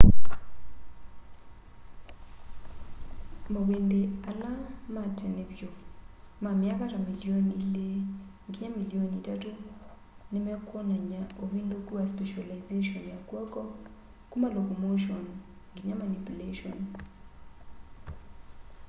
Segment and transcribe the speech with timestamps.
[3.53, 4.49] mawindi ala
[4.95, 5.69] matene vyu
[6.43, 7.87] ma myaka ta milioni ili
[8.47, 9.49] nginya milioni itatu
[10.31, 13.61] nimekwonany'a uvinduku wa specilization ya kw'oko
[14.31, 15.23] kuma locomotion
[15.73, 16.75] nginya manipulation